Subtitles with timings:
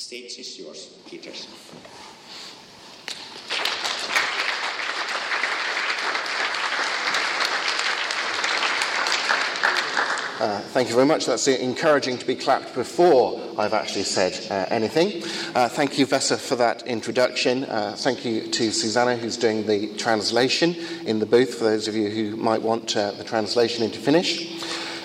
[0.00, 1.30] stage is yours, Peter.
[10.40, 11.26] Uh, thank you very much.
[11.26, 15.22] That's encouraging to be clapped before I've actually said uh, anything.
[15.54, 17.64] Uh, thank you, Vesa, for that introduction.
[17.64, 20.74] Uh, thank you to Susanna, who's doing the translation
[21.04, 24.64] in the booth, for those of you who might want uh, the translation into Finnish.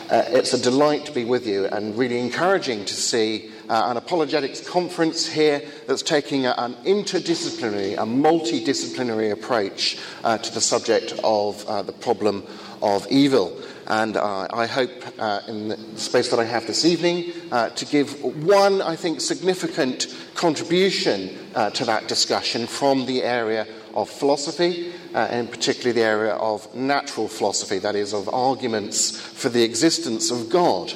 [0.10, 3.98] Uh, it's a delight to be with you and really encouraging to see uh, an
[3.98, 11.14] apologetics conference here that's taking a, an interdisciplinary, a multidisciplinary approach uh, to the subject
[11.24, 12.46] of uh, the problem
[12.82, 13.62] of evil.
[13.88, 17.86] And uh, I hope, uh, in the space that I have this evening, uh, to
[17.86, 21.30] give one, I think, significant contribution
[21.74, 27.28] to that discussion from the area of philosophy, uh, and particularly the area of natural
[27.28, 30.94] philosophy, that is, of arguments for the existence of God.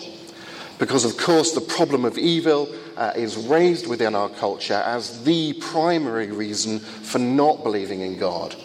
[0.79, 5.53] Because, of course, the problem of evil uh, is raised within our culture as the
[5.53, 8.55] primary reason for not believing in God.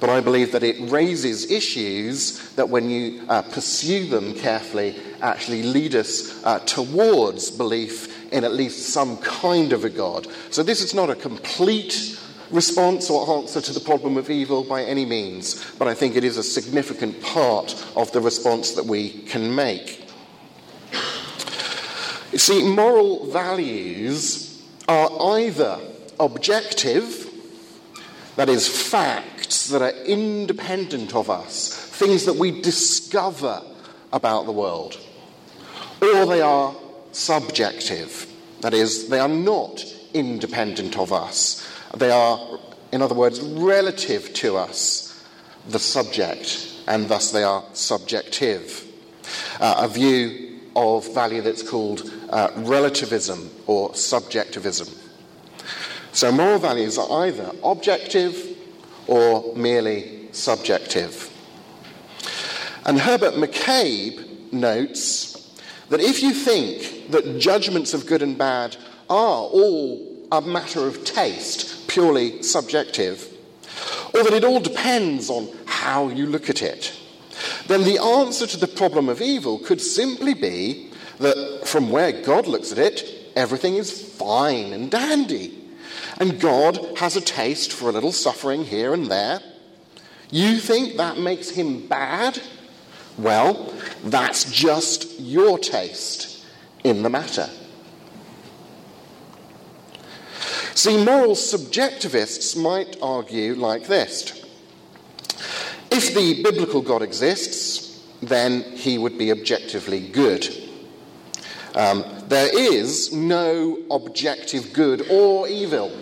[0.00, 5.62] But I believe that it raises issues that, when you uh, pursue them carefully, actually
[5.62, 10.26] lead us uh, towards belief in at least some kind of a God.
[10.50, 12.18] So, this is not a complete
[12.50, 16.24] response or answer to the problem of evil by any means, but I think it
[16.24, 20.07] is a significant part of the response that we can make.
[22.32, 25.78] You see, moral values are either
[26.20, 27.26] objective,
[28.36, 33.62] that is, facts that are independent of us, things that we discover
[34.12, 34.98] about the world,
[36.00, 36.74] or they are
[37.12, 38.26] subjective,
[38.60, 39.84] that is, they are not
[40.14, 41.66] independent of us.
[41.96, 42.58] They are,
[42.92, 45.24] in other words, relative to us,
[45.68, 48.84] the subject, and thus they are subjective.
[49.60, 54.88] Uh, a view of value that's called uh, relativism or subjectivism.
[56.12, 58.56] So moral values are either objective
[59.06, 61.32] or merely subjective.
[62.84, 68.76] And Herbert McCabe notes that if you think that judgments of good and bad
[69.08, 73.26] are all a matter of taste, purely subjective,
[74.14, 76.94] or that it all depends on how you look at it,
[77.66, 80.87] then the answer to the problem of evil could simply be
[81.18, 85.54] that from where God looks at it, everything is fine and dandy.
[86.18, 89.40] And God has a taste for a little suffering here and there.
[90.30, 92.40] You think that makes him bad?
[93.16, 93.72] Well,
[94.04, 96.44] that's just your taste
[96.84, 97.48] in the matter.
[100.74, 104.44] See, moral subjectivists might argue like this
[105.90, 110.67] if the biblical God exists, then he would be objectively good.
[111.78, 115.96] Um, there is no objective good or evil.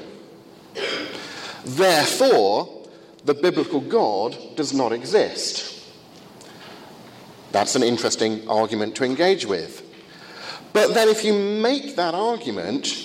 [1.67, 2.89] Therefore,
[3.27, 5.85] the biblical God does not exist.
[7.53, 9.83] That's an interesting argument to engage with.
[10.73, 12.97] But then, if you make that argument,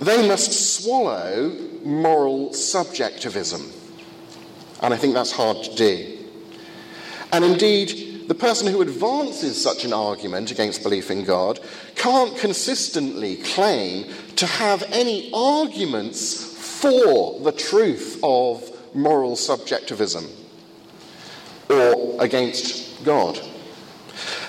[0.00, 1.50] they must swallow
[1.84, 3.70] moral subjectivism.
[4.82, 6.18] And I think that's hard to do.
[7.32, 11.58] And indeed, the person who advances such an argument against belief in God
[11.94, 14.04] can't consistently claim
[14.36, 20.26] to have any arguments for the truth of moral subjectivism
[21.70, 23.40] or against God.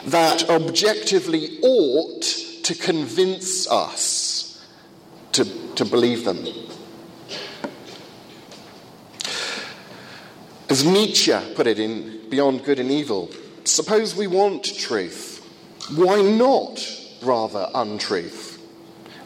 [0.08, 2.22] That objectively ought
[2.64, 4.62] to convince us
[5.32, 6.46] to, to believe them.
[10.70, 13.32] As Nietzsche put it in Beyond Good and Evil,
[13.64, 15.46] suppose we want truth.
[15.96, 16.80] Why not
[17.22, 18.62] rather untruth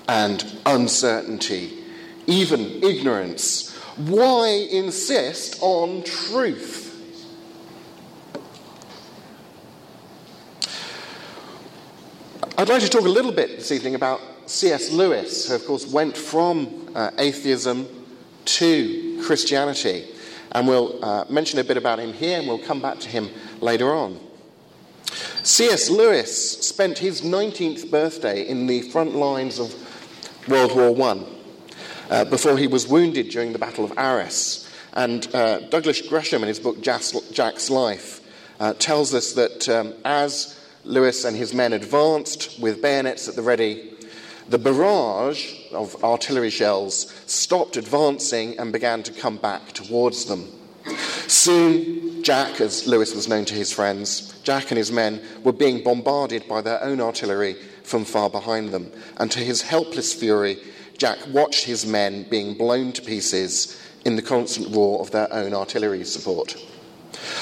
[0.07, 1.83] and uncertainty,
[2.27, 3.75] even ignorance?
[3.97, 6.83] Why insist on truth?
[12.57, 14.91] I'd like to talk a little bit this evening about C.S.
[14.91, 17.87] Lewis, who, of course, went from uh, atheism
[18.45, 20.07] to Christianity.
[20.51, 23.29] And we'll uh, mention a bit about him here, and we'll come back to him
[23.63, 24.19] later on.
[25.43, 25.89] C.S.
[25.89, 29.73] Lewis spent his 19th birthday in the front lines of
[30.47, 31.25] World War I
[32.09, 34.69] uh, before he was wounded during the Battle of Arras.
[34.93, 38.21] And uh, Douglas Gresham, in his book Jack's Life,
[38.59, 43.41] uh, tells us that um, as Lewis and his men advanced with bayonets at the
[43.41, 43.93] ready,
[44.49, 50.47] the barrage of artillery shells stopped advancing and began to come back towards them.
[51.33, 55.83] Soon, Jack, as Lewis was known to his friends, Jack and his men were being
[55.83, 58.91] bombarded by their own artillery from far behind them.
[59.17, 60.59] And to his helpless fury,
[60.99, 65.55] Jack watched his men being blown to pieces in the constant roar of their own
[65.55, 66.55] artillery support.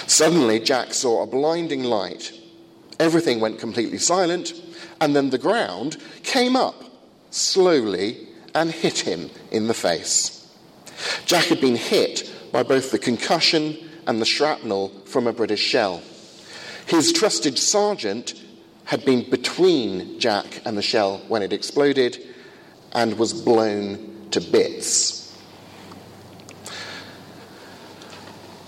[0.07, 2.31] Suddenly, Jack saw a blinding light.
[2.97, 4.53] Everything went completely silent,
[5.01, 6.81] and then the ground came up
[7.29, 10.49] slowly and hit him in the face.
[11.25, 13.77] Jack had been hit by both the concussion
[14.07, 16.01] and the shrapnel from a British shell.
[16.85, 18.33] His trusted sergeant
[18.85, 22.17] had been between Jack and the shell when it exploded
[22.91, 25.37] and was blown to bits.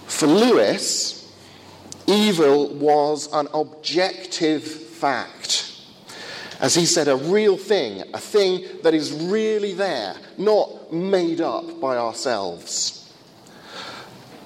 [0.08, 1.34] For Lewis,
[2.08, 5.72] evil was an objective fact.
[6.62, 11.82] As he said, a real thing, a thing that is really there, not made up
[11.82, 13.03] by ourselves.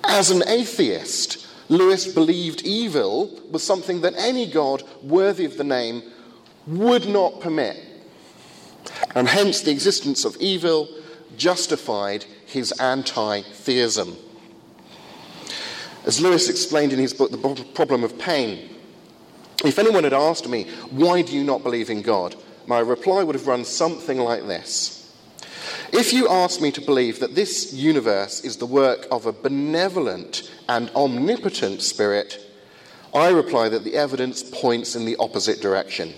[0.08, 6.02] As an atheist, Lewis believed evil was something that any God worthy of the name
[6.66, 7.78] would not permit.
[9.14, 10.90] And hence the existence of evil
[11.36, 14.16] justified his anti theism.
[16.06, 18.70] As Lewis explained in his book, The Problem of Pain,
[19.66, 22.36] if anyone had asked me, Why do you not believe in God?
[22.68, 24.97] my reply would have run something like this
[25.94, 30.52] If you ask me to believe that this universe is the work of a benevolent
[30.68, 32.44] and omnipotent spirit,
[33.14, 36.14] I reply that the evidence points in the opposite direction.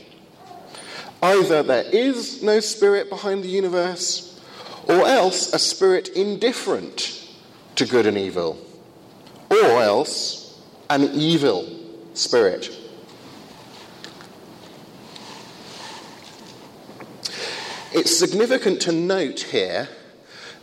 [1.22, 4.40] Either there is no spirit behind the universe,
[4.88, 7.28] or else a spirit indifferent
[7.76, 8.58] to good and evil
[9.50, 11.68] or else an evil
[12.14, 12.76] spirit.
[17.92, 19.90] It's significant to note here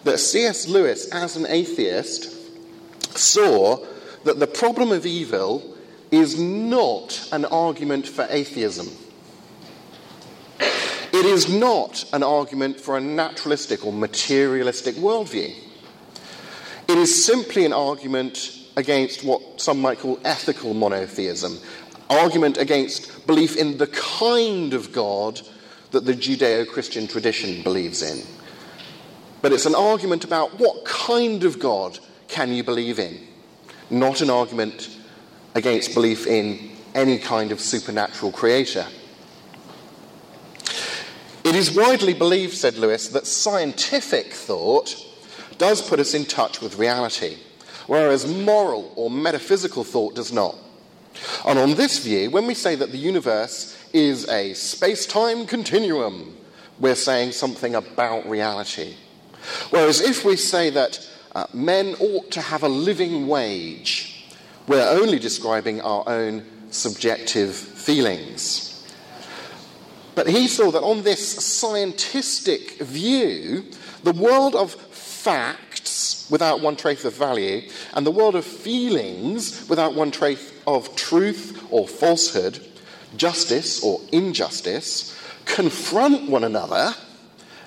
[0.05, 0.69] that C.S.
[0.69, 2.33] Lewis, as an atheist,
[3.19, 3.85] saw
[4.25, 5.77] that the problem of evil
[6.13, 8.89] is not an argument for atheism.
[10.61, 15.53] It is not an argument for a naturalistic or materialistic worldview.
[16.87, 21.59] It is simply an argument against what some might call ethical monotheism,
[22.09, 25.41] argument against belief in the kind of God
[25.97, 28.25] that the Judeo Christian tradition believes in.
[29.43, 31.99] But it's an argument about what kind of God
[32.29, 33.27] can you believe in,
[33.91, 34.89] not an argument
[35.55, 38.87] against belief in any kind of supernatural creator.
[41.45, 44.97] It is widely believed, said Lewis, that scientific thought
[45.59, 47.39] does put us in touch with reality
[47.87, 50.57] whereas moral or metaphysical thought does not.
[51.47, 56.37] And on this view, when we say that the universe is a space time continuum,
[56.79, 58.95] we're saying something about reality.
[59.71, 64.29] Whereas if we say that uh, men ought to have a living wage,
[64.69, 68.87] we're only describing our own subjective feelings.
[70.15, 73.65] But he saw that on this scientific view,
[74.03, 79.95] the world of facts without one trace of value, and the world of feelings without
[79.95, 82.61] one trace of truth or falsehood,
[83.17, 86.95] justice or injustice, confront one another,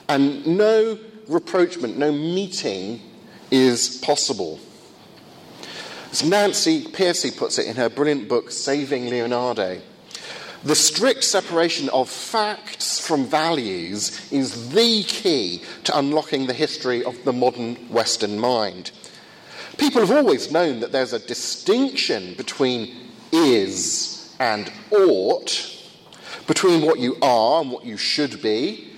[0.07, 0.97] and no
[1.27, 3.01] reproachment, no meeting
[3.51, 4.59] is possible.
[6.12, 9.80] As Nancy Pearcey puts it in her brilliant book, Saving Leonardo,
[10.63, 17.24] the strict separation of facts from values is the key to unlocking the history of
[17.24, 18.91] the modern Western mind.
[19.77, 22.93] People have always known that there's a distinction between
[23.31, 24.09] is
[24.39, 25.75] and ought,
[26.48, 28.93] between what you are and what you should be,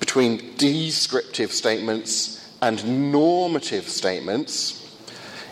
[0.00, 4.78] between descriptive statements and normative statements.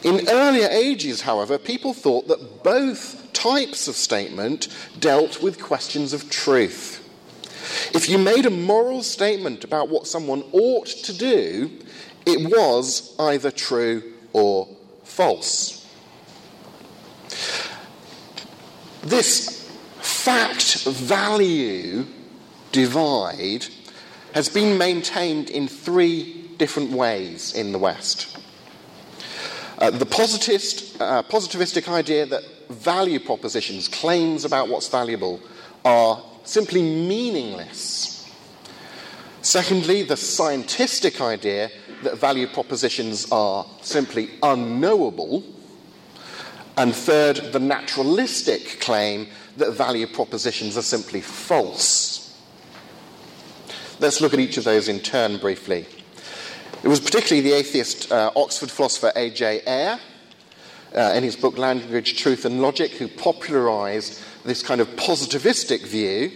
[0.03, 4.69] In earlier ages, however, people thought that both types of statement
[4.99, 6.99] dealt with questions of truth.
[7.95, 11.71] If you made a moral statement about what someone ought to do,
[12.27, 14.69] it was either true or
[15.05, 15.80] false.
[19.03, 19.69] This
[20.01, 22.07] fact value
[22.73, 23.67] divide
[24.35, 28.39] has been maintained in three different ways in the West.
[29.79, 35.41] Uh, the positivist, uh, positivistic idea that value propositions, claims about what's valuable,
[35.85, 38.31] are simply meaningless.
[39.41, 41.71] Secondly, the scientific idea
[42.03, 45.43] that value propositions are simply unknowable.
[46.77, 52.39] And third, the naturalistic claim that value propositions are simply false.
[53.99, 55.87] Let's look at each of those in turn briefly.
[56.83, 59.63] It was particularly the atheist uh, Oxford philosopher A.J.
[59.67, 60.01] Ayer
[60.97, 66.33] uh, in his book Language, Truth and Logic, who popularized this kind of positivistic view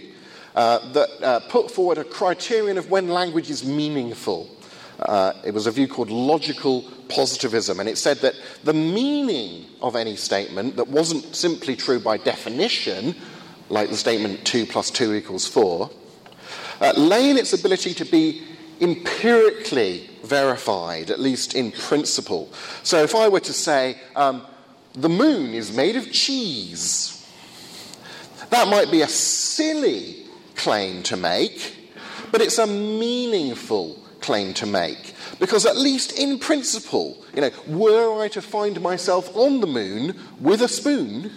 [0.53, 4.49] uh, that uh, put forward a criterion of when language is meaningful.
[4.99, 9.95] Uh, it was a view called logical positivism, and it said that the meaning of
[9.95, 13.15] any statement that wasn't simply true by definition,
[13.69, 15.89] like the statement 2 plus 2 equals 4,
[16.81, 18.43] uh, lay in its ability to be
[18.81, 22.51] empirically verified, at least in principle.
[22.83, 24.45] So if I were to say, um,
[24.93, 27.25] the moon is made of cheese,
[28.49, 31.75] that might be a silly claim to make,
[32.31, 35.14] but it's a meaningful claim to make.
[35.39, 40.17] Because at least in principle, you know, were I to find myself on the moon
[40.39, 41.31] with a spoon,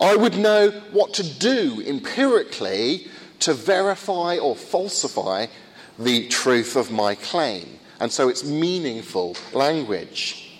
[0.00, 3.08] I would know what to do empirically
[3.40, 5.46] to verify or falsify
[5.98, 7.78] the truth of my claim.
[8.00, 10.58] And so it's meaningful language.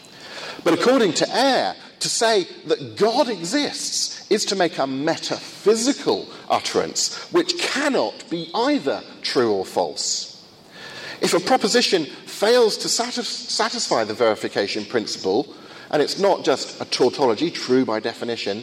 [0.62, 7.14] But according to Ayer, to say that God exists is to make a metaphysical utterance
[7.32, 10.29] which cannot be either true or false.
[11.20, 15.54] If a proposition fails to satis- satisfy the verification principle,
[15.90, 18.62] and it's not just a tautology, true by definition,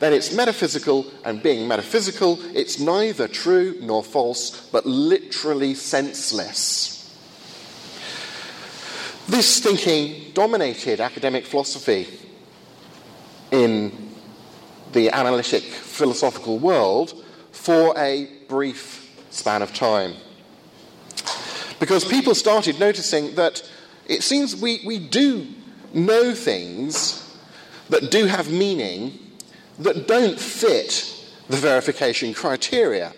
[0.00, 6.90] then it's metaphysical, and being metaphysical, it's neither true nor false, but literally senseless.
[9.26, 12.06] This thinking dominated academic philosophy
[13.50, 14.12] in
[14.92, 20.14] the analytic philosophical world for a brief span of time.
[21.84, 23.60] Because people started noticing that
[24.08, 25.46] it seems we, we do
[25.92, 27.36] know things
[27.90, 29.18] that do have meaning
[29.80, 31.14] that don't fit
[31.50, 33.12] the verification criteria.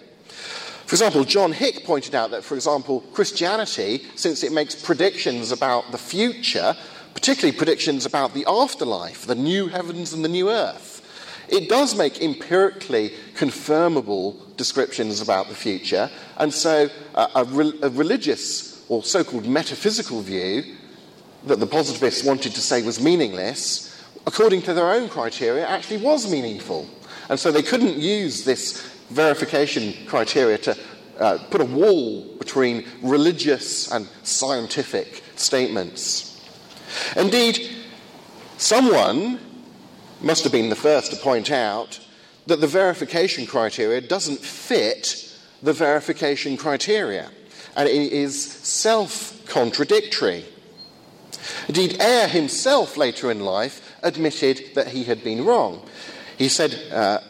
[0.84, 5.92] For example, John Hick pointed out that, for example, Christianity, since it makes predictions about
[5.92, 6.76] the future,
[7.14, 10.95] particularly predictions about the afterlife, the new heavens and the new earth,
[11.48, 17.90] it does make empirically confirmable descriptions about the future, and so uh, a, re- a
[17.90, 20.76] religious or so called metaphysical view
[21.46, 23.86] that the positivists wanted to say was meaningless
[24.26, 26.88] according to their own criteria, actually was meaningful.
[27.28, 30.76] And so they couldn't use this verification criteria to
[31.18, 36.44] uh, put a wall between religious and scientific statements.
[37.16, 37.70] Indeed,
[38.58, 39.40] someone
[40.20, 42.00] must have been the first to point out
[42.46, 47.30] that the verification criteria doesn't fit the verification criteria,
[47.76, 50.44] and it is self contradictory.
[51.68, 55.86] Indeed, Ayer himself later in life admitted that he had been wrong.
[56.38, 57.20] He said uh,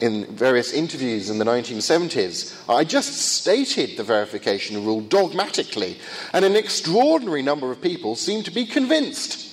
[0.00, 5.98] in various interviews in the 1970s, I just stated the verification rule dogmatically,
[6.32, 9.47] and an extraordinary number of people seemed to be convinced.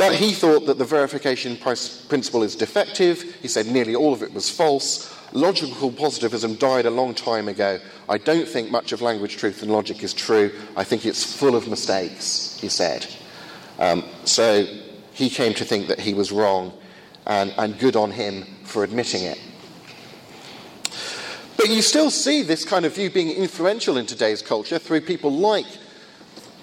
[0.00, 3.20] But he thought that the verification principle is defective.
[3.42, 5.14] He said nearly all of it was false.
[5.34, 7.78] Logical positivism died a long time ago.
[8.08, 10.52] I don't think much of language, truth, and logic is true.
[10.74, 13.06] I think it's full of mistakes, he said.
[13.78, 14.64] Um, so
[15.12, 16.72] he came to think that he was wrong,
[17.26, 19.38] and, and good on him for admitting it.
[21.58, 25.30] But you still see this kind of view being influential in today's culture through people
[25.30, 25.66] like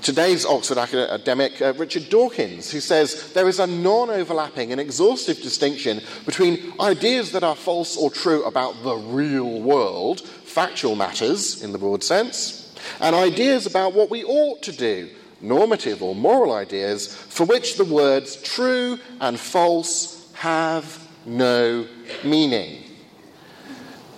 [0.01, 5.41] today's Oxford academic uh, Richard Dawkins, who says there is a non overlapping and exhaustive
[5.41, 11.71] distinction between ideas that are false or true about the real world, factual matters in
[11.71, 15.09] the broad sense, and ideas about what we ought to do,
[15.41, 21.85] normative or moral ideas for which the words true and false have no
[22.23, 22.83] meaning.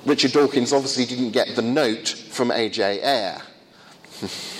[0.05, 3.01] Richard Dawkins obviously didn't get the note from A.J.
[3.01, 3.41] Ayer.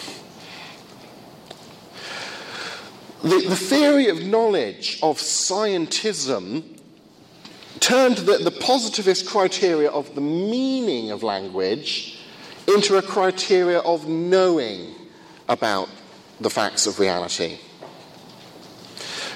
[3.24, 6.64] the, the, theory of knowledge of scientism
[7.80, 12.20] turned the, the positivist criteria of the meaning of language
[12.68, 14.94] into a criteria of knowing
[15.48, 15.90] about
[16.40, 17.58] the facts of reality.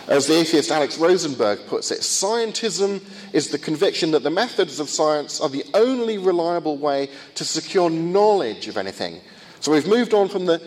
[0.07, 4.89] As the atheist Alex Rosenberg puts it, scientism is the conviction that the methods of
[4.89, 9.21] science are the only reliable way to secure knowledge of anything.
[9.61, 10.61] So we've moved on from the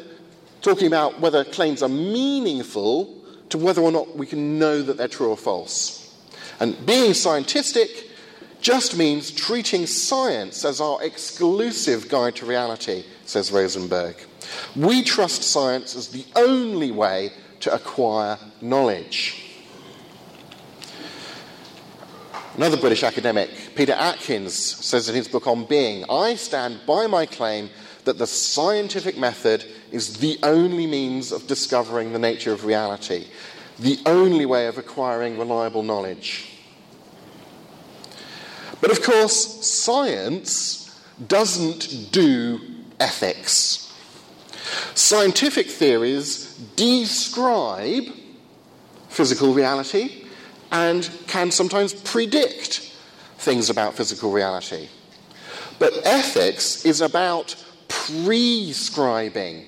[0.63, 3.15] talking about whether claims are meaningful
[3.51, 6.03] to whether or not we can know that they're true or false.
[6.61, 8.05] And being scientistic
[8.61, 14.17] just means treating science as our exclusive guide to reality, says Rosenberg.
[14.75, 19.43] We trust science as the only way to acquire knowledge.
[22.57, 27.27] Another British academic, Peter Atkins, says in his book on being I stand by my
[27.27, 27.69] claim
[28.05, 29.65] that the scientific method
[29.97, 33.27] is the only means of discovering the nature of reality.
[33.79, 36.49] the only way of acquiring reliable knowledge.
[38.81, 42.61] But of course, science doesn't do
[43.01, 43.83] ethics.
[44.95, 48.05] Scientific theories describe
[49.09, 50.25] physical reality
[50.73, 52.93] and can sometimes predict
[53.39, 54.89] things about physical reality.
[55.79, 57.55] But ethics is about
[57.89, 59.67] prescribing,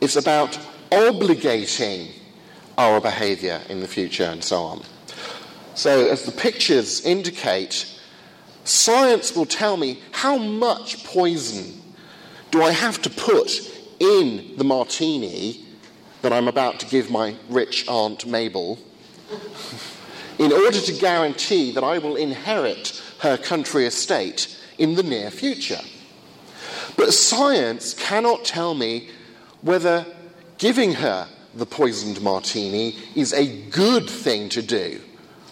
[0.00, 0.58] it's about
[0.90, 2.10] obligating
[2.78, 4.82] our behavior in the future and so on.
[5.74, 7.86] So, as the pictures indicate,
[8.64, 11.80] science will tell me how much poison
[12.50, 15.64] do I have to put in the martini
[16.22, 18.78] that I'm about to give my rich Aunt Mabel
[20.38, 25.80] in order to guarantee that I will inherit her country estate in the near future.
[26.96, 29.10] But science cannot tell me
[29.64, 30.06] whether
[30.58, 35.00] giving her the poisoned martini is a good thing to do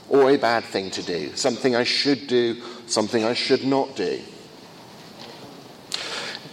[0.08, 4.20] or a bad thing to do, something I should do, something I should not do.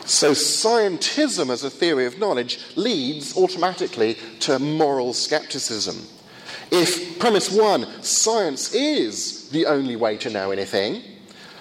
[0.06, 5.98] So, scientism as a theory of knowledge leads automatically to moral skepticism.
[6.72, 11.04] If premise one, science is the only way to know anything,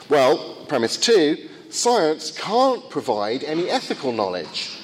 [0.09, 4.78] well, premise two, science can't provide any ethical knowledge.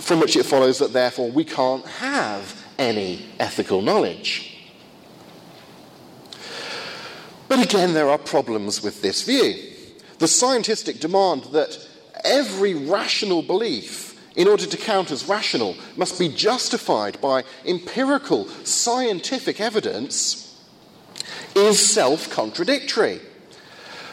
[0.00, 4.56] From which it follows that therefore we can't have any ethical knowledge.
[7.48, 9.54] But again, there are problems with this view.
[10.18, 11.78] The scientific demand that
[12.24, 19.60] every rational belief, in order to count as rational, must be justified by empirical scientific
[19.60, 20.44] evidence
[21.54, 23.20] is self contradictory.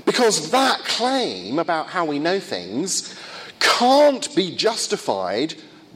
[0.06, 3.20] Because that claim about how we know things
[3.60, 5.56] can't be justified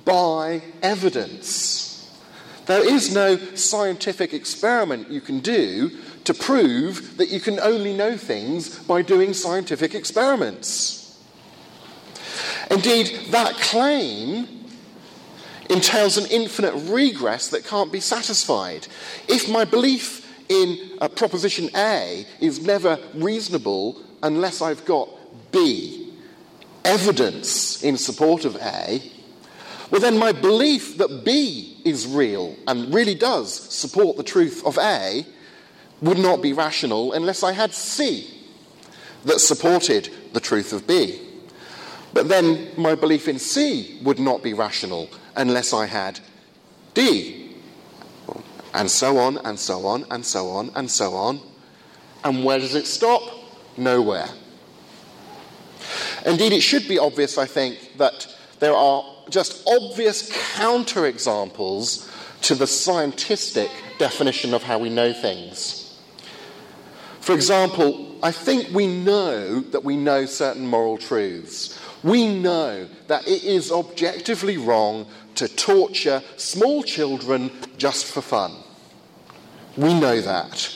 [0.10, 2.10] by evidence.
[2.66, 5.92] There is no scientific experiment you can do
[6.24, 11.18] to prove that you can only know things by doing scientific experiments.
[12.72, 14.48] Indeed, that claim
[15.70, 18.88] entails an infinite regress that can't be satisfied.
[19.28, 25.10] If my belief in uh, proposition A is never reasonable unless I've got
[25.52, 26.14] B,
[26.84, 29.02] evidence in support of A,
[29.92, 34.78] well, then my belief that B is real and really does support the truth of
[34.78, 35.26] A
[36.02, 38.30] would not be rational unless I had C
[39.26, 41.20] that supported the truth of B.
[42.14, 46.20] But then my belief in C would not be rational unless I had
[46.94, 47.40] D
[48.74, 51.40] and so on, and so on, and so on, and so on.
[52.24, 53.22] And where does it stop?
[53.78, 54.30] Nowhere.
[56.26, 58.28] Indeed, it should be obvious, I think, that
[58.60, 62.10] there are just obvious counterexamples
[62.42, 65.98] to the scientific definition of how we know things.
[67.20, 71.80] For example, I think we know that we know certain moral truths.
[72.04, 78.54] We know that it is objectively wrong to torture small children just for fun.
[79.78, 80.76] We know that.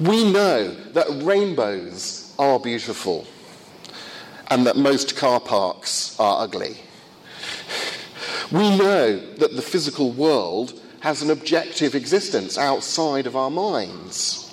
[0.00, 3.26] We know that rainbows are beautiful
[4.48, 6.76] and that most car parks are ugly.
[8.50, 14.52] We know that the physical world has an objective existence outside of our minds.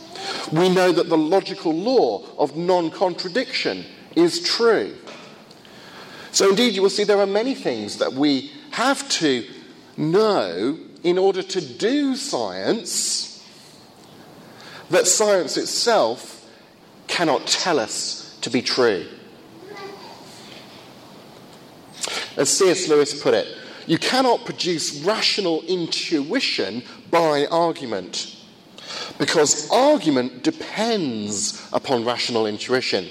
[0.52, 4.96] We know that the logical law of non contradiction is true.
[6.32, 9.46] So, indeed, you will see there are many things that we have to
[9.98, 13.46] know in order to do science
[14.90, 16.46] that science itself
[17.08, 19.06] cannot tell us to be true.
[22.38, 22.88] As C.S.
[22.88, 23.48] Lewis put it,
[23.92, 28.38] you cannot produce rational intuition by argument
[29.18, 33.10] because argument depends upon rational intuition.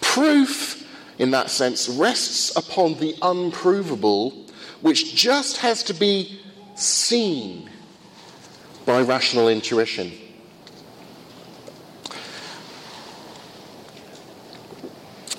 [0.00, 0.84] Proof,
[1.20, 4.32] in that sense, rests upon the unprovable
[4.80, 6.40] which just has to be
[6.74, 7.70] seen
[8.84, 10.10] by rational intuition.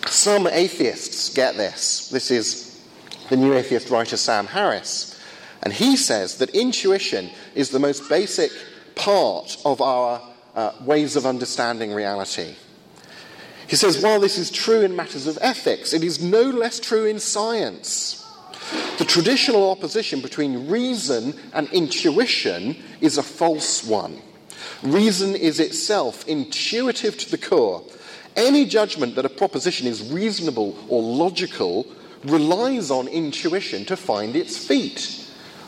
[0.06, 2.08] Some atheists get this.
[2.08, 2.67] This is
[3.30, 5.20] the new atheist writer Sam Harris.
[5.64, 8.52] And he says that intuition is the most basic
[8.96, 10.22] part of our
[10.56, 12.56] uh, ways of understanding reality.
[13.68, 17.06] He says, while this is true in matters of ethics, it is no less true
[17.06, 18.26] in science.
[18.98, 24.22] The traditional opposition between reason and intuition is a false one.
[24.84, 27.84] Reason is itself intuitive to the core.
[28.36, 31.88] Any judgment that a proposition is reasonable or logical
[32.24, 35.26] relies on intuition to find its feet.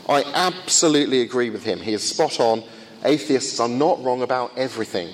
[0.07, 1.79] I absolutely agree with him.
[1.79, 2.63] He is spot on.
[3.05, 5.13] Atheists are not wrong about everything.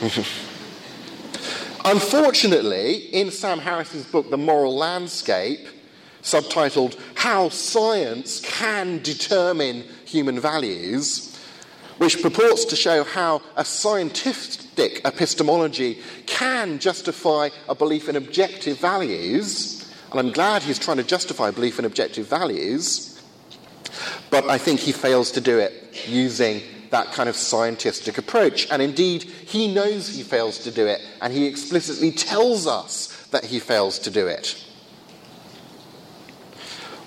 [1.84, 5.68] Unfortunately, in Sam Harris's book, The Moral Landscape,
[6.22, 11.38] subtitled How Science Can Determine Human Values,
[11.98, 19.73] which purports to show how a scientific epistemology can justify a belief in objective values,
[20.14, 23.20] and I'm glad he's trying to justify belief in objective values,
[24.30, 28.70] but I think he fails to do it using that kind of scientific approach.
[28.70, 33.44] And indeed, he knows he fails to do it, and he explicitly tells us that
[33.44, 34.64] he fails to do it.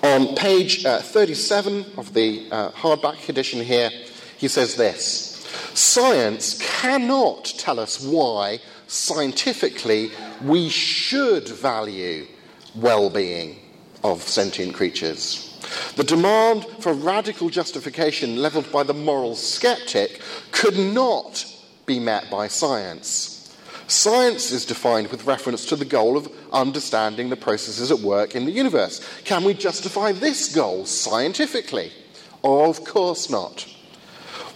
[0.02, 3.90] On page uh, 37 of the uh, hardback edition here,
[4.36, 10.10] he says this Science cannot tell us why, scientifically,
[10.42, 12.26] we should value
[12.80, 13.56] well being
[14.04, 15.44] of sentient creatures.
[15.96, 20.20] The demand for radical justification levelled by the moral skeptic
[20.52, 21.44] could not
[21.86, 23.34] be met by science.
[23.88, 28.44] Science is defined with reference to the goal of understanding the processes at work in
[28.44, 29.00] the universe.
[29.24, 31.90] Can we justify this goal scientifically?
[32.44, 33.66] Of course not.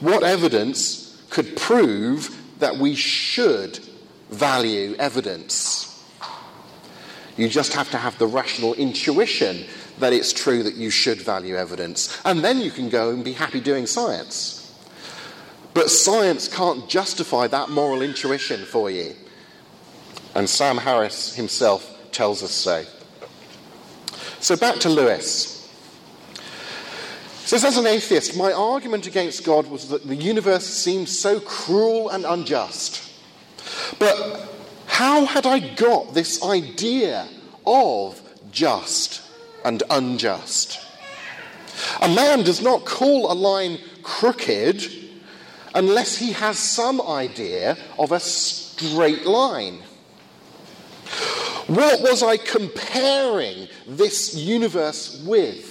[0.01, 3.79] What evidence could prove that we should
[4.31, 5.72] value evidence?
[7.37, 9.65] You just have to have the rational intuition
[9.99, 12.21] that it's true that you should value evidence.
[12.25, 14.59] And then you can go and be happy doing science.
[15.75, 19.15] But science can't justify that moral intuition for you.
[20.35, 22.85] And Sam Harris himself tells us so.
[24.41, 25.51] So back to Lewis.
[27.45, 32.09] Says, as an atheist, my argument against God was that the universe seemed so cruel
[32.09, 33.11] and unjust.
[33.99, 34.52] But
[35.03, 37.27] how had I got this idea
[37.67, 39.21] of just
[39.65, 40.79] and unjust?
[42.01, 44.81] A man does not call a line crooked
[45.75, 49.79] unless he has some idea of a straight line.
[51.67, 55.69] What was I comparing this universe with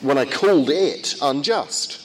[0.00, 2.00] when I called it unjust?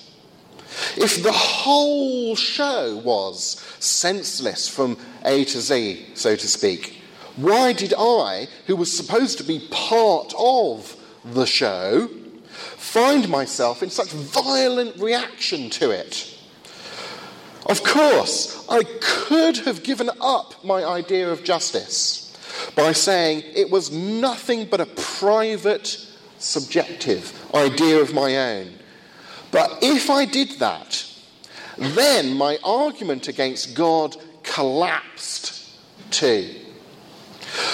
[0.98, 7.02] If the whole show was senseless from A to Z, so to speak,
[7.36, 12.08] why did I, who was supposed to be part of the show,
[12.48, 16.32] find myself in such violent reaction to it?
[17.66, 22.22] Of course, I could have given up my idea of justice
[22.76, 26.08] by saying it was nothing but a private,
[26.38, 28.72] subjective idea of my own
[29.56, 31.10] but if I did that,
[31.78, 35.70] then my argument against God collapsed
[36.12, 36.56] too.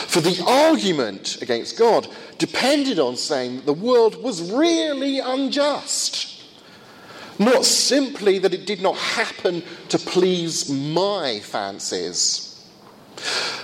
[0.08, 2.08] For the argument against God
[2.38, 6.44] depended on saying that the world was really unjust.
[7.40, 12.48] Not simply that it did not happen to please my fancies.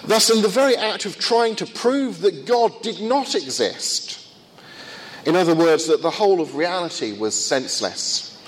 [0.03, 4.25] Thus, in the very act of trying to prove that God did not exist,
[5.25, 8.41] in other words, that the whole of reality was senseless.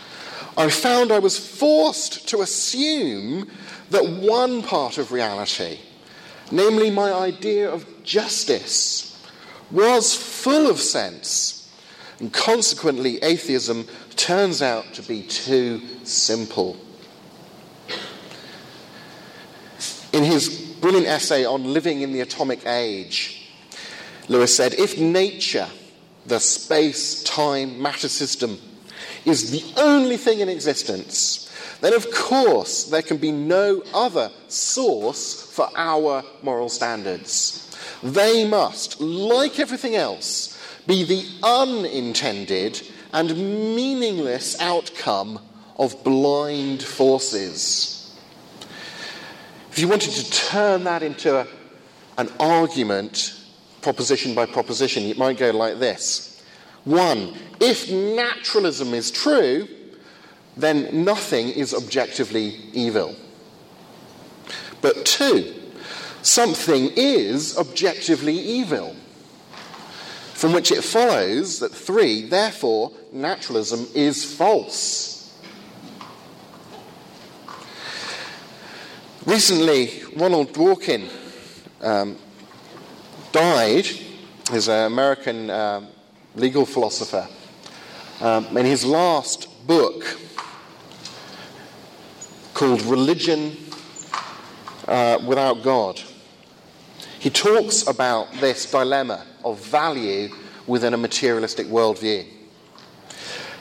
[0.58, 3.50] I found I was forced to assume
[3.90, 5.80] that one part of reality,
[6.52, 9.06] namely my idea of justice,
[9.72, 11.72] was full of sense,
[12.20, 16.78] and consequently, atheism turns out to be too simple.
[20.12, 20.50] In his
[20.82, 23.50] brilliant essay on living in the atomic age,
[24.28, 25.68] Lewis said, If nature
[26.26, 28.60] the space time matter system
[29.26, 31.49] is the only thing in existence,
[31.82, 37.66] then of course there can be no other source for our moral standards.
[38.04, 42.82] They must, like everything else, be the unintended
[43.14, 43.36] and
[43.76, 45.40] meaningless outcome
[45.78, 48.16] of blind forces.
[49.72, 51.48] If you wanted to turn that into a,
[52.18, 53.36] an argument
[53.82, 56.44] proposition by proposition, it might go like this.
[56.84, 59.68] One, if naturalism is true,
[60.62, 63.16] then nothing is objectively evil.
[64.82, 65.54] But two,
[66.22, 68.96] something is objectively evil.
[70.34, 75.38] From which it follows that three, therefore, naturalism is false.
[79.26, 81.10] Recently, Ronald Dworkin
[81.82, 82.18] um,
[83.32, 83.86] died
[84.54, 85.86] is an American uh,
[86.36, 87.28] legal philosopher.
[88.22, 90.04] Um, in his last book,
[92.60, 93.56] called Religion
[94.86, 96.02] uh, Without God,
[97.18, 100.28] he talks about this dilemma of value
[100.68, 102.28] within a materialistic worldview.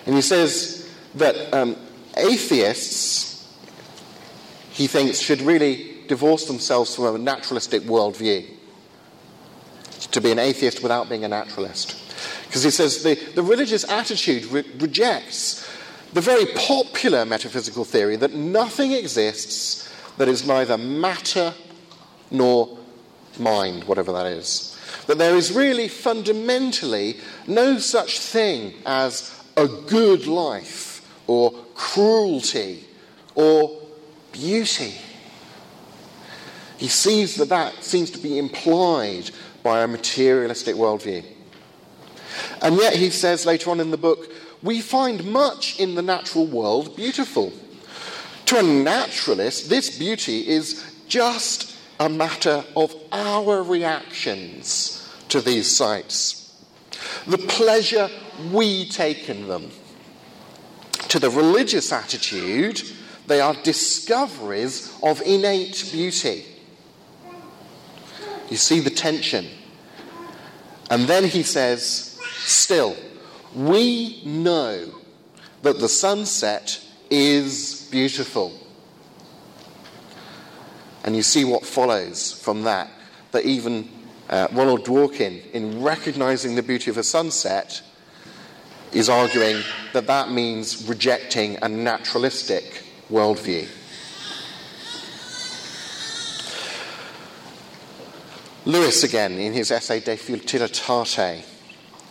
[0.05, 1.77] And he says that um,
[2.17, 3.47] atheists,
[4.73, 8.49] he thinks, should really divorce themselves from a naturalistic worldview.
[10.11, 11.95] To be an atheist without being a naturalist.
[12.47, 15.68] Because he says the, the religious attitude re- rejects
[16.13, 21.55] the very popular metaphysical theory that nothing exists that is neither matter
[22.31, 22.79] nor
[23.39, 24.79] mind, whatever that is.
[25.07, 27.17] That there is really fundamentally
[27.47, 32.85] no such thing as a good life or cruelty
[33.35, 33.81] or
[34.33, 34.95] beauty.
[36.77, 39.31] He sees that that seems to be implied
[39.63, 41.25] by a materialistic worldview.
[42.63, 44.31] And yet, he says later on in the book,
[44.63, 47.53] we find much in the natural world beautiful.
[48.47, 56.55] To a naturalist, this beauty is just a matter of our reactions to these sights,
[57.27, 58.09] the pleasure
[58.53, 59.71] we take in them.
[61.09, 62.83] To the religious attitude,
[63.27, 66.45] they are discoveries of innate beauty.
[68.49, 69.47] You see the tension.
[70.91, 72.97] And then he says, Still,
[73.55, 74.93] we know
[75.63, 76.81] that the sunset
[77.11, 78.53] is beautiful.
[81.05, 82.91] And you see what follows from that.
[83.33, 83.89] That even
[84.29, 87.83] uh, Ronald Dworkin, in recognizing the beauty of a sunset,
[88.93, 93.69] is arguing that that means rejecting a naturalistic worldview.
[98.65, 101.45] Lewis, again, in his essay De Futilitate,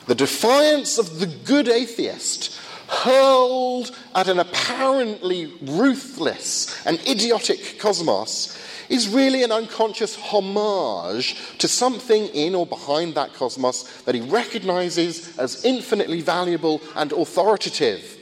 [0.08, 8.58] the defiance of the good atheist hurled at an apparently ruthless and idiotic cosmos
[8.90, 15.38] is really an unconscious homage to something in or behind that cosmos that he recognizes
[15.38, 18.18] as infinitely valuable and authoritative.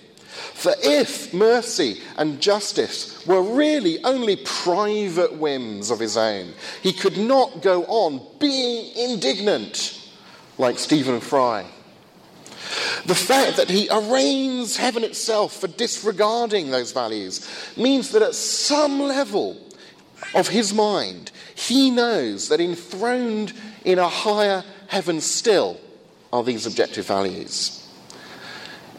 [0.56, 7.18] For if mercy and justice were really only private whims of his own, he could
[7.18, 10.02] not go on being indignant
[10.58, 11.66] like Stephen Fry.
[13.06, 17.48] The fact that he arraigns heaven itself for disregarding those values
[17.78, 19.58] means that at some level
[20.34, 25.80] of his mind, he knows that enthroned in a higher heaven still
[26.34, 27.82] are these objective values.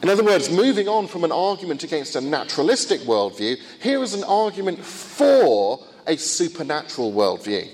[0.02, 4.24] In other words, moving on from an argument against a naturalistic worldview, here is an
[4.24, 7.68] argument for a supernatural worldview.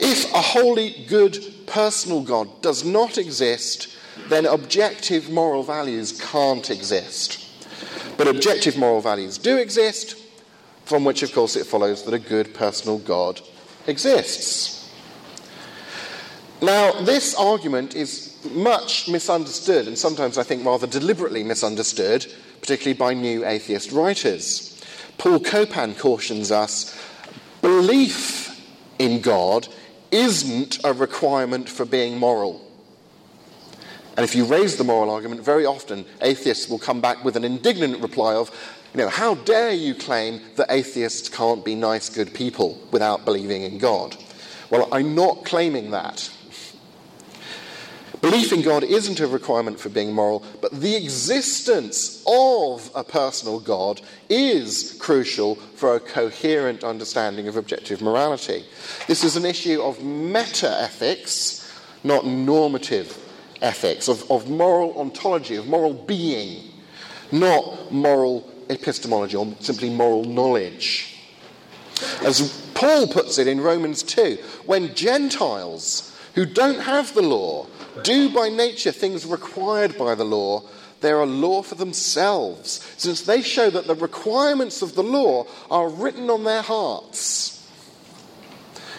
[0.00, 3.96] If a holy, good, personal God does not exist,
[4.28, 7.46] then objective moral values can't exist.
[8.16, 10.16] But objective moral values do exist,
[10.84, 13.40] from which, of course, it follows that a good personal God
[13.86, 14.90] exists.
[16.62, 22.26] Now, this argument is much misunderstood, and sometimes I think rather deliberately misunderstood,
[22.60, 24.82] particularly by new atheist writers.
[25.16, 26.98] Paul Copan cautions us
[27.62, 28.60] belief
[28.98, 29.68] in God
[30.10, 32.69] isn't a requirement for being moral.
[34.20, 37.42] And if you raise the moral argument, very often atheists will come back with an
[37.42, 38.50] indignant reply of,
[38.92, 43.62] you know, how dare you claim that atheists can't be nice, good people without believing
[43.62, 44.18] in God?
[44.68, 46.30] Well, I'm not claiming that.
[48.20, 53.58] Belief in God isn't a requirement for being moral, but the existence of a personal
[53.58, 58.66] God is crucial for a coherent understanding of objective morality.
[59.06, 61.72] This is an issue of meta ethics,
[62.04, 63.16] not normative
[63.62, 66.70] ethics, of, of moral ontology, of moral being,
[67.32, 71.18] not moral epistemology or simply moral knowledge.
[72.24, 77.66] As Paul puts it in Romans 2, when Gentiles who don't have the law
[78.02, 80.62] do by nature things required by the law,
[81.00, 85.88] they're a law for themselves, since they show that the requirements of the law are
[85.88, 87.56] written on their hearts.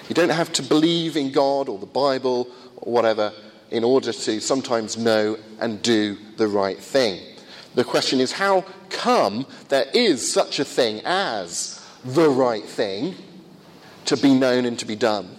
[0.10, 3.32] You don't have to believe in God or the Bible or whatever
[3.72, 7.22] in order to sometimes know and do the right thing.
[7.74, 13.16] The question is how come there is such a thing as the right thing
[14.06, 15.38] to be known and to be done?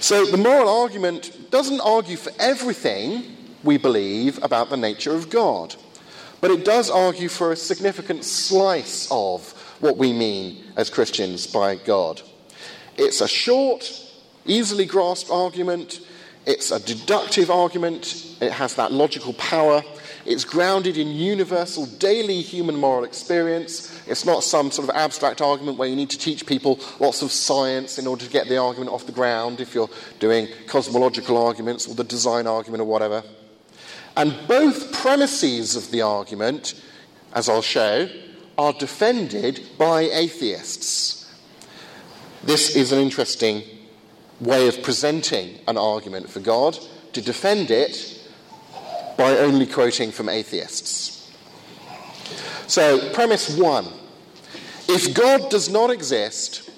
[0.00, 3.24] So the moral argument doesn't argue for everything
[3.64, 5.74] we believe about the nature of God,
[6.40, 11.76] but it does argue for a significant slice of what we mean as Christians by
[11.76, 12.22] God.
[12.96, 13.90] It's a short,
[14.48, 16.00] easily grasped argument.
[16.46, 18.36] It's a deductive argument.
[18.40, 19.82] It has that logical power.
[20.24, 24.02] It's grounded in universal daily human moral experience.
[24.06, 27.30] It's not some sort of abstract argument where you need to teach people lots of
[27.30, 31.86] science in order to get the argument off the ground if you're doing cosmological arguments
[31.86, 33.22] or the design argument or whatever.
[34.16, 36.74] And both premises of the argument,
[37.34, 38.08] as I'll show,
[38.56, 41.32] are defended by atheists.
[42.42, 43.62] This is an interesting
[44.40, 46.78] way of presenting an argument for God,
[47.12, 48.18] to defend it
[49.16, 51.32] by only quoting from atheists.
[52.66, 53.86] So, premise one
[54.88, 56.70] if God does not exist,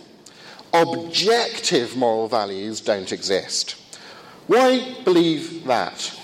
[0.72, 3.76] objective moral values don't exist.
[4.46, 6.18] Why believe that?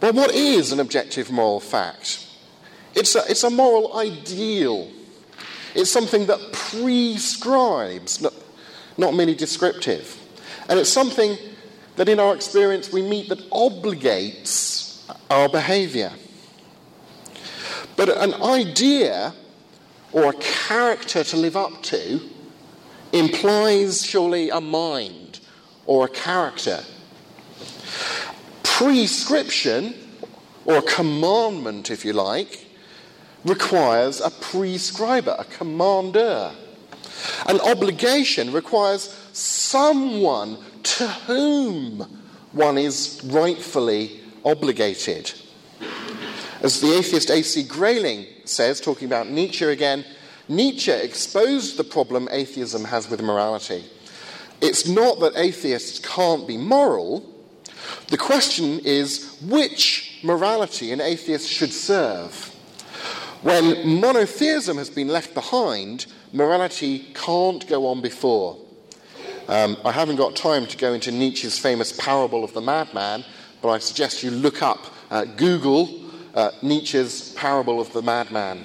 [0.00, 2.26] Well, what is an objective moral fact?
[2.94, 4.90] It's a, it's a moral ideal.
[5.74, 8.26] It's something that prescribes,
[8.98, 10.20] not, merely descriptive.
[10.68, 11.38] And it's something
[11.96, 16.12] that in our experience we meet that obligates our behavior.
[17.96, 19.34] But an idea
[20.12, 22.20] or a character to live up to
[23.12, 25.40] implies surely a mind
[25.86, 26.84] or a character.
[28.62, 29.94] Prescription,
[30.64, 32.66] or a commandment, if you like,
[33.44, 36.52] requires a prescriber, a commander.
[37.46, 42.00] An obligation requires someone to whom
[42.52, 45.32] one is rightfully obligated.
[46.60, 47.62] As the atheist A.C.
[47.64, 50.04] Grayling says, talking about Nietzsche again,
[50.48, 53.84] Nietzsche exposed the problem atheism has with morality.
[54.60, 57.24] It's not that atheists can't be moral.
[58.08, 62.54] The question is which morality an atheist should serve.
[63.42, 68.56] When monotheism has been left behind, morality can't go on before.
[69.48, 73.24] Um, I haven't got time to go into Nietzsche's famous parable of the madman,
[73.62, 74.78] but I suggest you look up,
[75.10, 75.88] uh, Google
[76.34, 78.64] uh, Nietzsche's parable of the madman.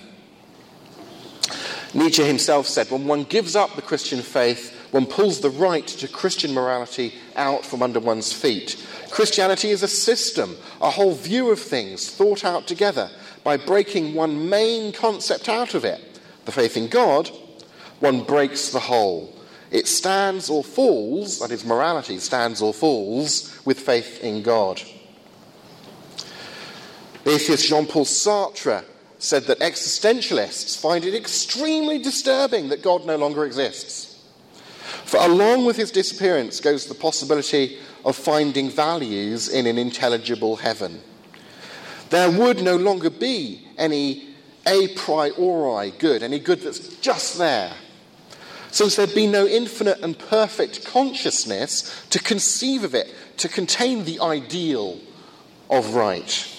[1.93, 6.07] Nietzsche himself said, when one gives up the Christian faith, one pulls the right to
[6.07, 8.83] Christian morality out from under one's feet.
[9.09, 13.09] Christianity is a system, a whole view of things thought out together.
[13.43, 16.01] By breaking one main concept out of it,
[16.45, 17.29] the faith in God,
[18.03, 19.33] one breaks the whole.
[19.71, 24.81] It stands or falls, that is, morality stands or falls with faith in God.
[27.23, 28.83] The atheist Jean Paul Sartre
[29.19, 34.21] said that existentialists find it extremely disturbing that God no longer exists.
[35.05, 41.01] For along with his disappearance goes the possibility of finding values in an intelligible heaven.
[42.09, 44.35] There would no longer be any
[44.67, 47.73] a priori good, any good that's just there,
[48.73, 54.19] since there'd be no infinite and perfect consciousness to conceive of it, to contain the
[54.19, 54.99] ideal
[55.69, 56.49] of right.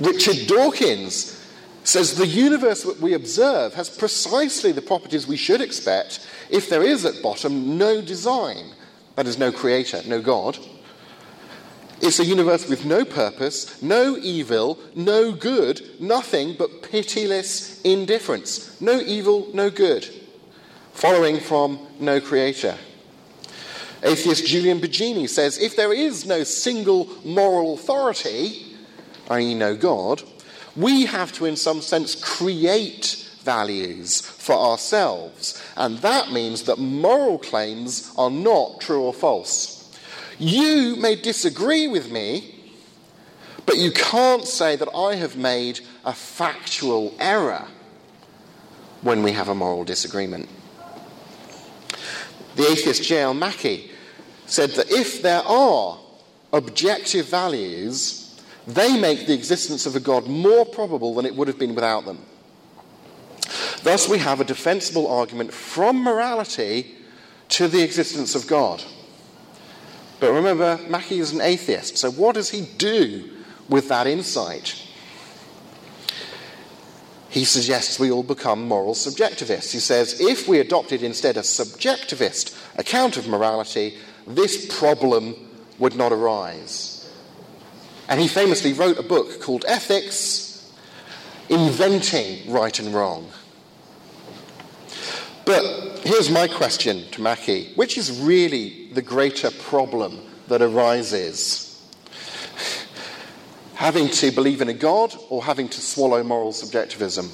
[0.00, 1.40] Richard Dawkins
[1.84, 6.82] says the universe that we observe has precisely the properties we should expect if there
[6.82, 8.72] is at bottom no design,
[9.14, 10.58] that is, no creator, no God.
[12.00, 18.80] It's a universe with no purpose, no evil, no good, nothing but pitiless indifference.
[18.80, 20.22] No evil, no good.
[20.94, 22.76] Following from no creator.
[24.02, 28.76] Atheist Julian Baggini says if there is no single moral authority,
[29.28, 30.22] i.e., no God,
[30.76, 35.62] we have to, in some sense, create values for ourselves.
[35.76, 39.92] And that means that moral claims are not true or false.
[40.38, 42.54] You may disagree with me,
[43.66, 47.66] but you can't say that I have made a factual error
[49.02, 50.48] when we have a moral disagreement.
[52.56, 53.34] The atheist J.L.
[53.34, 53.90] Mackie
[54.46, 55.98] said that if there are
[56.52, 58.24] objective values
[58.66, 62.06] they make the existence of a God more probable than it would have been without
[62.06, 62.24] them.
[63.82, 66.94] Thus, we have a defensible argument from morality
[67.50, 68.82] to the existence of God.
[70.20, 73.30] But remember, Mackie is an atheist, so what does he do
[73.68, 74.82] with that insight?
[77.34, 79.72] He suggests we all become moral subjectivists.
[79.72, 85.34] He says if we adopted instead a subjectivist account of morality, this problem
[85.80, 87.12] would not arise.
[88.08, 90.72] And he famously wrote a book called Ethics
[91.48, 93.28] Inventing Right and Wrong.
[95.44, 101.73] But here's my question to Mackie which is really the greater problem that arises?
[103.74, 107.30] Having to believe in a God or having to swallow moral subjectivism?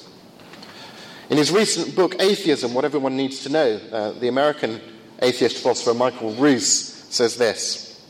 [1.29, 4.81] In his recent book, Atheism What Everyone Needs to Know, uh, the American
[5.23, 6.67] atheist philosopher Michael Ruse
[7.11, 8.05] says this.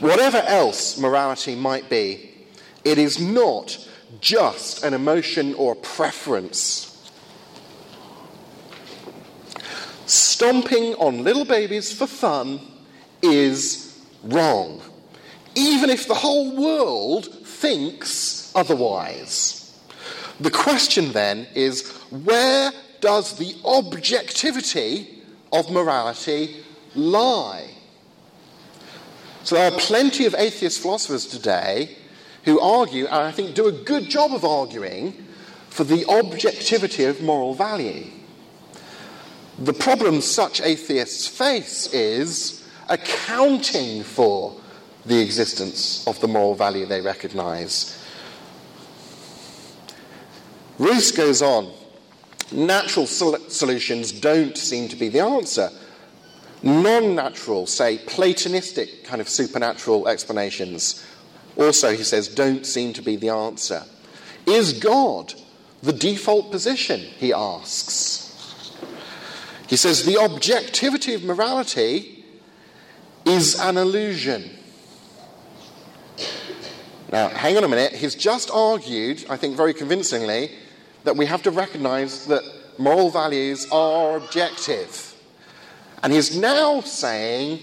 [0.00, 2.30] Whatever else morality might be,
[2.84, 3.78] it is not
[4.20, 6.88] just an emotion or a preference.
[10.06, 12.60] Stomping on little babies for fun
[13.22, 14.82] is wrong.
[15.54, 19.78] Even if the whole world thinks otherwise.
[20.40, 25.22] The question then is where does the objectivity
[25.52, 27.68] of morality lie?
[29.44, 31.96] So there are plenty of atheist philosophers today
[32.44, 35.26] who argue, and I think do a good job of arguing,
[35.68, 38.06] for the objectivity of moral value.
[39.58, 44.60] The problem such atheists face is accounting for
[45.06, 47.98] the existence of the moral value they recognize.
[50.78, 51.72] Ruse goes on
[52.50, 55.70] natural sol- solutions don't seem to be the answer.
[56.62, 61.04] Non natural, say Platonistic kind of supernatural explanations,
[61.56, 63.84] also, he says, don't seem to be the answer.
[64.46, 65.34] Is God
[65.82, 68.20] the default position, he asks.
[69.68, 72.24] He says the objectivity of morality
[73.24, 74.50] is an illusion.
[77.12, 77.92] Now, hang on a minute.
[77.92, 80.50] He's just argued, I think very convincingly,
[81.04, 82.42] that we have to recognize that
[82.78, 85.14] moral values are objective.
[86.02, 87.60] And he's now saying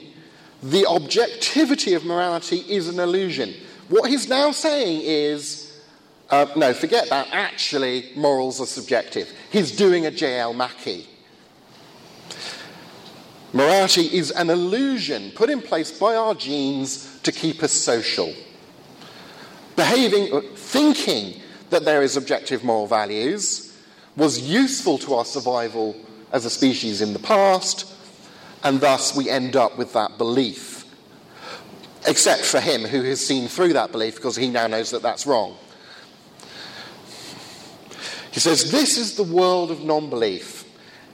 [0.62, 3.56] the objectivity of morality is an illusion.
[3.88, 5.66] What he's now saying is
[6.30, 7.28] uh, no, forget that.
[7.32, 9.34] Actually, morals are subjective.
[9.52, 10.54] He's doing a J.L.
[10.54, 11.08] Mackie.
[13.52, 18.32] Morality is an illusion put in place by our genes to keep us social.
[19.80, 23.74] Behaving, thinking that there is objective moral values
[24.18, 25.96] was useful to our survival
[26.34, 27.90] as a species in the past,
[28.66, 30.84] and thus we end up with that belief.
[32.06, 35.26] Except for him, who has seen through that belief because he now knows that that's
[35.26, 35.56] wrong.
[38.34, 40.59] He says, This is the world of non belief,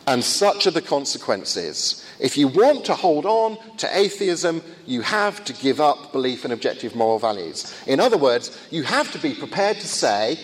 [0.08, 2.06] and such are the consequences.
[2.20, 6.51] If you want to hold on to atheism, you have to give up belief in
[6.51, 7.74] objective moral values.
[7.88, 10.39] In other words, you have to be prepared to say,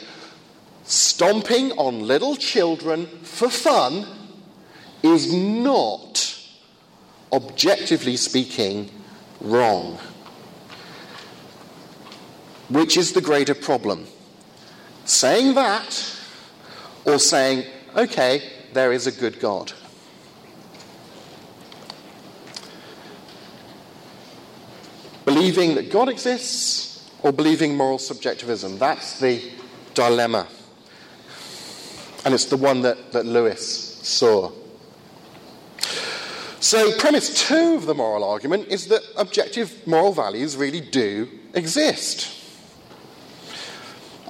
[0.83, 4.07] stomping on little children for fun
[5.03, 6.37] is not,
[7.31, 8.89] objectively speaking,
[9.39, 9.99] wrong.
[12.69, 14.07] Which is the greater problem?
[15.05, 16.17] Saying that
[17.05, 19.73] or saying, okay, there is a good God.
[25.25, 28.77] Believing that God exists or believing moral subjectivism.
[28.77, 29.41] That's the
[29.93, 30.47] dilemma.
[32.25, 34.51] And it's the one that, that Lewis saw.
[36.59, 42.37] So, premise two of the moral argument is that objective moral values really do exist.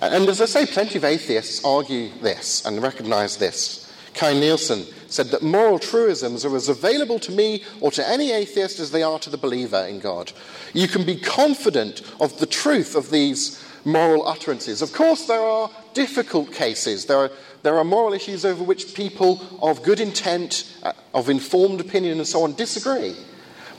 [0.01, 3.80] And as I say, plenty of atheists argue this and recognize this.
[4.13, 8.79] Kai Nielsen said that moral truisms are as available to me or to any atheist
[8.79, 10.31] as they are to the believer in God.
[10.73, 14.81] You can be confident of the truth of these moral utterances.
[14.81, 17.05] Of course, there are difficult cases.
[17.05, 17.31] There are,
[17.63, 22.27] there are moral issues over which people of good intent, uh, of informed opinion, and
[22.27, 23.15] so on disagree.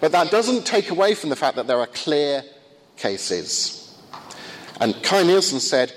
[0.00, 2.42] But that doesn't take away from the fact that there are clear
[2.96, 3.96] cases.
[4.80, 5.92] And Kai Nielsen said,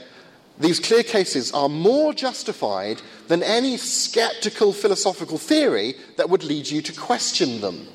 [0.59, 6.81] these clear cases are more justified than any skeptical philosophical theory that would lead you
[6.81, 7.87] to question them.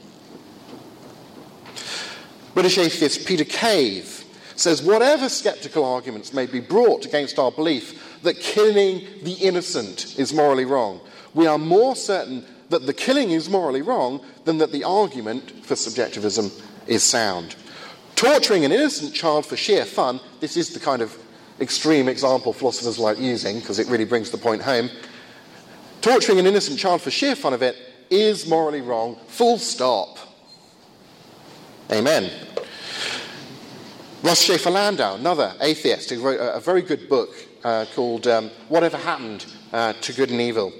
[2.53, 4.25] British atheist Peter Cave
[4.57, 10.35] says whatever skeptical arguments may be brought against our belief that killing the innocent is
[10.35, 11.01] morally wrong,
[11.33, 15.77] we are more certain that the killing is morally wrong than that the argument for
[15.77, 16.51] subjectivism
[16.87, 17.55] is sound.
[18.17, 21.17] Torturing an innocent child for sheer fun, this is the kind of
[21.61, 24.91] extreme example philosophers like using because it really brings the point home.
[26.01, 27.77] Torturing an innocent child for sheer fun of it
[28.11, 30.19] is morally wrong, full stop.
[31.93, 32.31] Amen.
[34.23, 37.31] Russ Shafer-Landau, another atheist, who wrote a, very good book
[37.65, 40.73] uh, called um, Whatever Happened uh, to Good and Evil,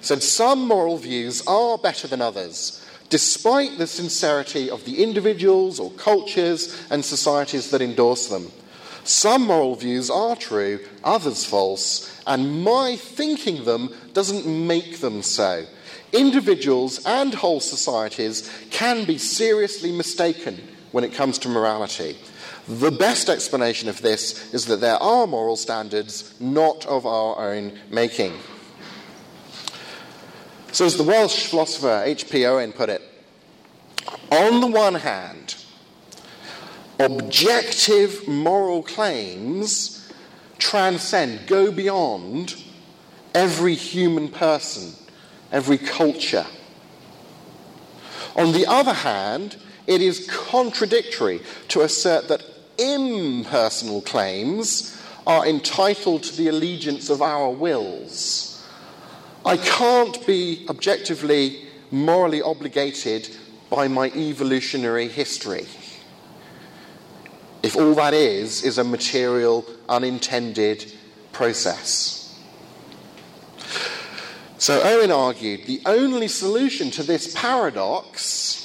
[0.00, 5.90] said some moral views are better than others, despite the sincerity of the individuals or
[5.92, 8.50] cultures and societies that endorse them.
[9.08, 15.64] Some moral views are true, others false, and my thinking them doesn't make them so.
[16.12, 20.60] Individuals and whole societies can be seriously mistaken
[20.92, 22.18] when it comes to morality.
[22.68, 27.78] The best explanation of this is that there are moral standards not of our own
[27.88, 28.34] making.
[30.72, 32.44] So, as the Welsh philosopher H.P.
[32.44, 33.00] Owen put it,
[34.30, 35.54] on the one hand,
[36.98, 40.10] objective moral claims
[40.58, 42.56] transcend, go beyond
[43.34, 44.92] every human person,
[45.52, 46.46] every culture.
[48.36, 52.44] On the other hand, it is contradictory to assert that
[52.78, 58.66] impersonal claims are entitled to the allegiance of our wills.
[59.44, 63.28] I can't be objectively morally obligated
[63.70, 65.66] by my evolutionary history.
[67.62, 70.92] If all that is, is a material, unintended
[71.32, 72.18] process.
[74.58, 78.64] So Owen argued the only solution to this paradox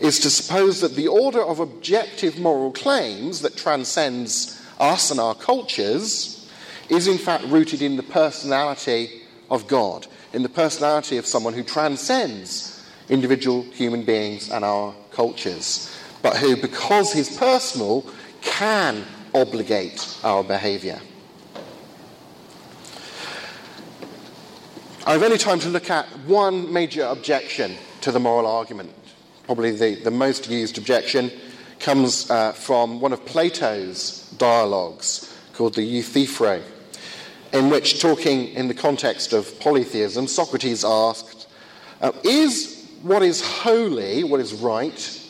[0.00, 5.34] is to suppose that the order of objective moral claims that transcends us and our
[5.34, 6.48] cultures
[6.88, 11.62] is in fact rooted in the personality of God, in the personality of someone who
[11.62, 18.04] transcends individual human beings and our cultures, but who, because he's personal,
[18.40, 19.04] can
[19.34, 21.00] obligate our behavior.
[25.06, 28.92] I've only time to look at one major objection to the moral argument.
[29.44, 31.30] Probably the, the most used objection
[31.80, 36.62] comes uh, from one of Plato's dialogues called the Euthyphro,
[37.52, 41.48] in which, talking in the context of polytheism, Socrates asked,
[42.02, 45.24] uh, Is what is holy, what is right,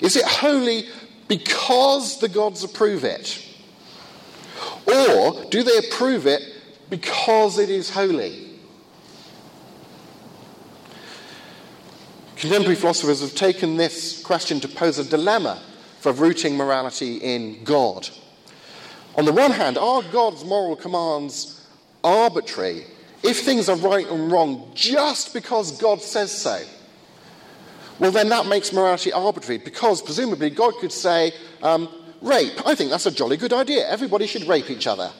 [0.00, 0.88] is it holy
[1.28, 3.46] because the gods approve it?
[4.86, 6.42] Or do they approve it
[6.88, 8.48] because it is holy?
[12.36, 15.60] Contemporary philosophers have taken this question to pose a dilemma
[15.98, 18.08] for rooting morality in God.
[19.16, 21.66] On the one hand, are God's moral commands
[22.02, 22.86] arbitrary
[23.22, 26.62] if things are right and wrong just because God says so?
[28.00, 31.32] Well, then that makes morality arbitrary because presumably God could say,
[31.62, 31.88] um,
[32.22, 33.86] rape, I think that's a jolly good idea.
[33.88, 35.12] Everybody should rape each other.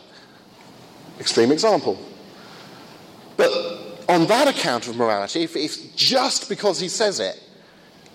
[1.21, 1.99] Extreme example.
[3.37, 3.53] But
[4.09, 7.39] on that account of morality, if, if just because he says it,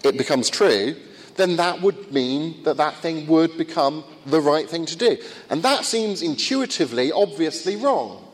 [0.03, 0.95] it becomes true,
[1.36, 5.18] then that would mean that that thing would become the right thing to do.
[5.51, 8.26] And that seems intuitively, obviously wrong.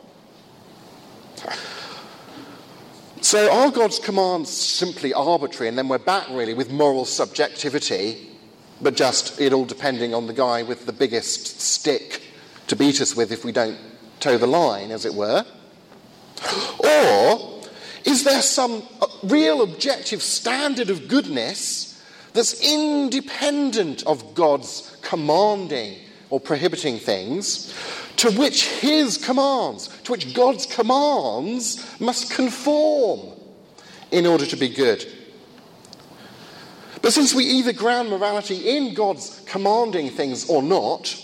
[3.32, 8.28] So are God's commands simply arbitrary, and then we're back really with moral subjectivity,
[8.82, 12.20] but just it all depending on the guy with the biggest stick
[12.66, 13.78] to beat us with if we don't
[14.20, 15.46] toe the line, as it were?
[16.78, 17.62] Or
[18.04, 22.04] is there some uh, real objective standard of goodness
[22.34, 25.96] that's independent of God's commanding
[26.28, 27.72] or prohibiting things,
[28.22, 33.36] to which His commands, to which God's commands must conform
[34.12, 35.04] in order to be good?
[37.02, 41.20] But since we either ground morality in God's commanding things or not,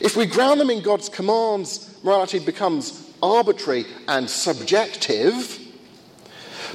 [0.00, 5.60] if we ground them in God's commands, morality becomes arbitrary and subjective.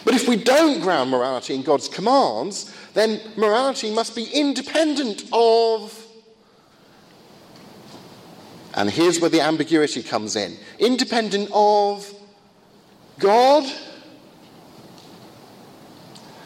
[0.05, 5.96] But if we don't ground morality in God's commands, then morality must be independent of.
[8.77, 12.13] And here's where the ambiguity comes in independent of
[13.17, 13.63] God.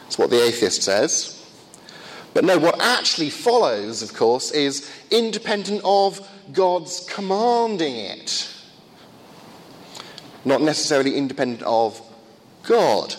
[0.04, 1.38] That's what the atheist says.
[2.32, 8.50] But no, what actually follows, of course, is independent of God's commanding it.
[10.46, 12.00] Not necessarily independent of
[12.62, 13.14] God.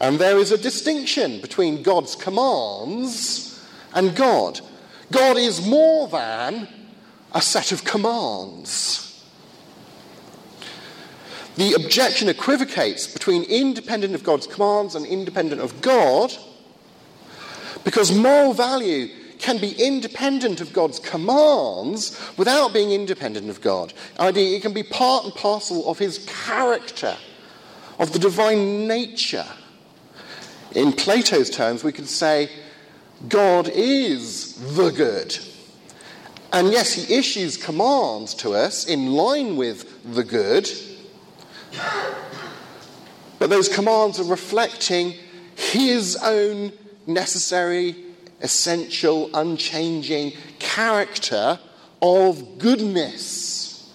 [0.00, 3.60] And there is a distinction between God's commands
[3.92, 4.60] and God.
[5.10, 6.68] God is more than
[7.36, 9.02] a set of commands.
[11.56, 16.34] The objection equivocates between independent of God's commands and independent of God
[17.84, 23.92] because moral value can be independent of God's commands without being independent of God.
[24.18, 27.18] I.e., it can be part and parcel of his character,
[27.98, 29.46] of the divine nature.
[30.74, 32.48] In Plato's terms, we could say
[33.28, 35.38] God is the good.
[36.52, 40.70] And yes, he issues commands to us in line with the good,
[43.38, 45.14] but those commands are reflecting
[45.54, 46.72] his own
[47.06, 47.96] necessary,
[48.40, 51.58] essential, unchanging character
[52.00, 53.92] of goodness.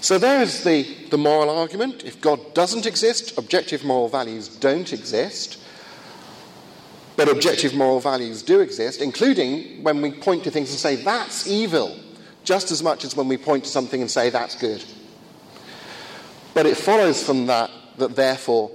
[0.00, 2.04] So there's the, the moral argument.
[2.04, 5.58] If God doesn't exist, objective moral values don't exist.
[7.16, 11.46] But objective moral values do exist, including when we point to things and say, that's
[11.46, 11.98] evil,
[12.44, 14.84] just as much as when we point to something and say, that's good.
[16.52, 18.70] But it follows from that that therefore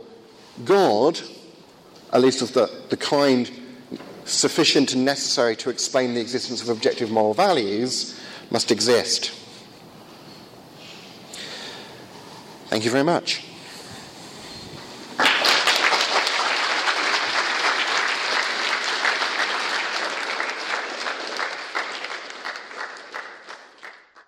[0.65, 1.19] God,
[2.11, 3.49] at least of the, the kind
[4.25, 8.19] sufficient and necessary to explain the existence of objective moral values,
[8.49, 9.31] must exist.
[12.67, 13.43] Thank you very much.